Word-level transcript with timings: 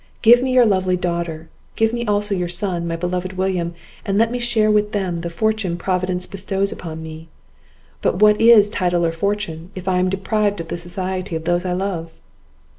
Give 0.23 0.41
me 0.41 0.51
your 0.51 0.65
lovely 0.65 0.97
daughter! 0.97 1.47
give 1.75 1.93
me 1.93 2.07
also 2.07 2.33
your 2.33 2.47
son, 2.49 2.87
my 2.87 2.95
beloved 2.95 3.33
William; 3.33 3.75
and 4.03 4.17
let 4.17 4.31
me 4.31 4.39
share 4.39 4.71
with 4.71 4.93
them 4.93 5.21
the 5.21 5.29
fortune 5.29 5.77
Providence 5.77 6.25
bestows 6.25 6.71
upon 6.71 7.03
me. 7.03 7.29
But 8.01 8.15
what 8.19 8.41
is 8.41 8.67
title 8.67 9.05
or 9.05 9.11
fortune, 9.11 9.69
if 9.75 9.87
I 9.87 9.99
am 9.99 10.09
deprived 10.09 10.59
of 10.59 10.69
the 10.69 10.75
society 10.77 11.35
of 11.35 11.43
those 11.45 11.65
I 11.65 11.73
love?" 11.73 12.19